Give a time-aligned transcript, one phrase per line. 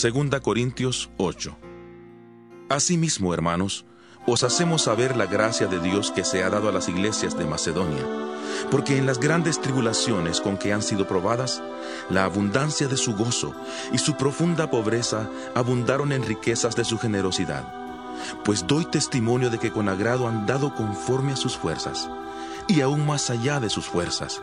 [0.00, 1.58] Segunda Corintios 8.
[2.70, 3.84] Asimismo, hermanos,
[4.26, 7.44] os hacemos saber la gracia de Dios que se ha dado a las iglesias de
[7.44, 8.06] Macedonia,
[8.70, 11.62] porque en las grandes tribulaciones con que han sido probadas,
[12.08, 13.54] la abundancia de su gozo
[13.92, 17.79] y su profunda pobreza abundaron en riquezas de su generosidad.
[18.44, 22.08] Pues doy testimonio de que con agrado han dado conforme a sus fuerzas,
[22.68, 24.40] y aún más allá de sus fuerzas,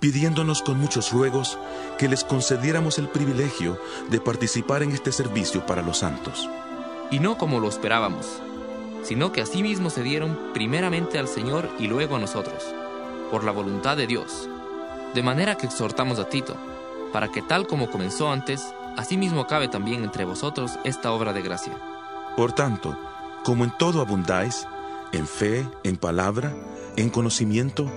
[0.00, 1.58] pidiéndonos con muchos ruegos
[1.98, 3.78] que les concediéramos el privilegio
[4.10, 6.48] de participar en este servicio para los santos.
[7.10, 8.26] Y no como lo esperábamos,
[9.02, 12.64] sino que asimismo se dieron primeramente al Señor y luego a nosotros,
[13.30, 14.48] por la voluntad de Dios.
[15.14, 16.56] De manera que exhortamos a Tito,
[17.12, 21.93] para que tal como comenzó antes, asimismo acabe también entre vosotros esta obra de gracia.
[22.36, 22.98] Por tanto,
[23.44, 24.66] como en todo abundáis,
[25.12, 26.52] en fe, en palabra,
[26.96, 27.90] en conocimiento,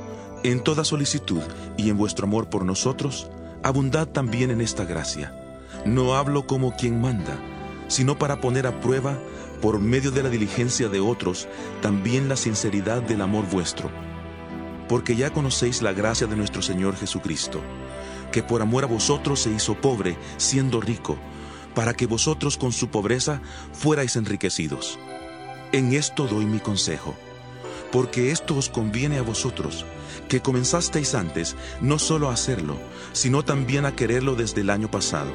[0.44, 1.42] en toda solicitud
[1.76, 3.30] y en vuestro amor por nosotros,
[3.64, 5.36] abundad también en esta gracia.
[5.86, 7.40] No hablo como quien manda,
[7.88, 9.18] sino para poner a prueba,
[9.62, 11.48] por medio de la diligencia de otros,
[11.82, 13.90] también la sinceridad del amor vuestro.
[14.88, 17.62] Porque ya conocéis la gracia de nuestro Señor Jesucristo,
[18.32, 21.18] que por amor a vosotros se hizo pobre, siendo rico,
[21.78, 23.40] para que vosotros con su pobreza
[23.72, 24.98] fuerais enriquecidos.
[25.72, 27.16] En esto doy mi consejo,
[27.92, 29.86] porque esto os conviene a vosotros,
[30.28, 32.80] que comenzasteis antes no solo a hacerlo,
[33.14, 35.32] sino también a quererlo desde el año pasado.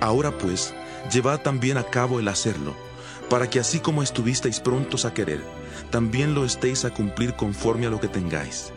[0.00, 0.72] Ahora pues,
[1.12, 2.74] llevad también a cabo el hacerlo,
[3.28, 5.44] para que así como estuvisteis prontos a querer,
[5.90, 8.72] también lo estéis a cumplir conforme a lo que tengáis.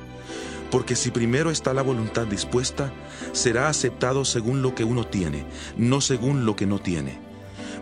[0.72, 2.94] Porque si primero está la voluntad dispuesta,
[3.34, 5.46] será aceptado según lo que uno tiene,
[5.78, 7.20] no según lo que no tiene.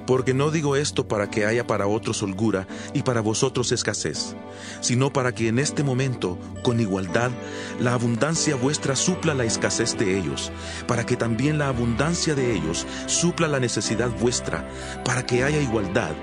[0.07, 4.35] Porque no digo esto para que haya para otros holgura y para vosotros escasez,
[4.81, 7.29] sino para que en este momento, con igualdad,
[7.79, 10.51] la abundancia vuestra supla la escasez de ellos,
[10.87, 14.67] para que también la abundancia de ellos supla la necesidad vuestra,
[15.05, 16.15] para que haya igualdad,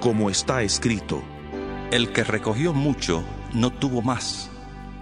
[0.00, 1.22] como está escrito.
[1.90, 4.50] El que recogió mucho no tuvo más,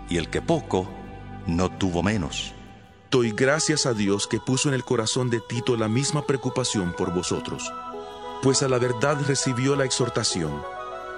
[0.09, 0.89] y el que poco
[1.49, 2.55] no tuvo menos.
[3.11, 7.13] Doy gracias a Dios que puso en el corazón de Tito la misma preocupación por
[7.13, 7.73] vosotros
[8.43, 10.63] pues a la verdad recibió la exhortación,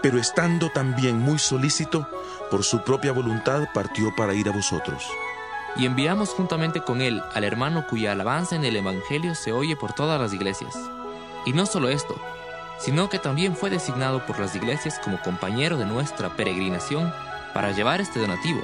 [0.02, 2.08] pero estando también muy solícito,
[2.50, 5.06] por su propia voluntad partió para ir a vosotros.
[5.76, 9.92] Y enviamos juntamente con él al hermano cuya alabanza en el Evangelio se oye por
[9.92, 10.74] todas las iglesias.
[11.46, 12.16] Y no solo esto,
[12.78, 17.12] sino que también fue designado por las iglesias como compañero de nuestra peregrinación
[17.54, 18.60] para llevar este donativo,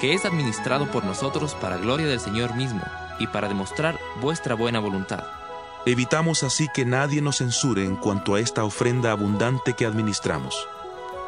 [0.00, 2.82] que es administrado por nosotros para gloria del Señor mismo
[3.18, 5.24] y para demostrar vuestra buena voluntad.
[5.86, 10.68] Evitamos así que nadie nos censure en cuanto a esta ofrenda abundante que administramos,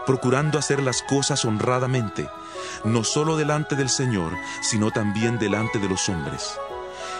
[0.05, 2.29] procurando hacer las cosas honradamente,
[2.85, 6.59] no solo delante del Señor, sino también delante de los hombres.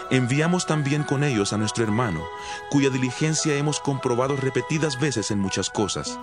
[0.09, 2.23] Enviamos también con ellos a nuestro hermano,
[2.69, 6.19] cuya diligencia hemos comprobado repetidas veces en muchas cosas,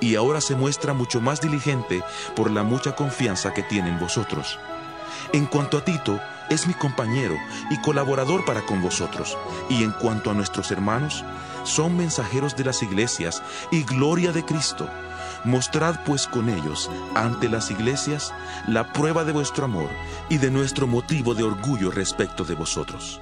[0.00, 2.02] y ahora se muestra mucho más diligente
[2.34, 4.58] por la mucha confianza que tiene en vosotros.
[5.32, 7.36] En cuanto a Tito, es mi compañero
[7.70, 9.36] y colaborador para con vosotros.
[9.68, 11.24] Y en cuanto a nuestros hermanos,
[11.64, 14.88] son mensajeros de las iglesias y gloria de Cristo.
[15.44, 18.32] Mostrad pues con ellos ante las iglesias
[18.66, 19.90] la prueba de vuestro amor
[20.28, 23.20] y de nuestro motivo de orgullo respecto de vosotros.